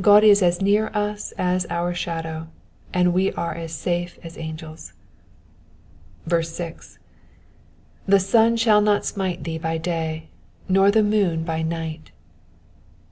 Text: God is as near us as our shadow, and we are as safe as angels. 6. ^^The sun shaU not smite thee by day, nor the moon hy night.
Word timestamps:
God 0.00 0.24
is 0.24 0.42
as 0.42 0.60
near 0.60 0.88
us 0.94 1.30
as 1.38 1.64
our 1.70 1.94
shadow, 1.94 2.48
and 2.92 3.14
we 3.14 3.30
are 3.34 3.54
as 3.54 3.70
safe 3.72 4.18
as 4.24 4.36
angels. 4.36 4.94
6. 6.28 6.98
^^The 8.08 8.20
sun 8.20 8.56
shaU 8.56 8.80
not 8.80 9.04
smite 9.04 9.44
thee 9.44 9.58
by 9.58 9.78
day, 9.78 10.26
nor 10.68 10.90
the 10.90 11.04
moon 11.04 11.46
hy 11.46 11.62
night. 11.62 12.10